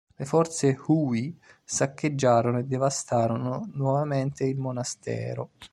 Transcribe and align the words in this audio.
Le 0.15 0.25
forze 0.25 0.75
Hui 0.87 1.39
saccheggiarono 1.63 2.57
e 2.57 2.63
devastarono 2.63 3.69
nuovamente 3.73 4.45
il 4.45 4.57
monastero. 4.57 5.49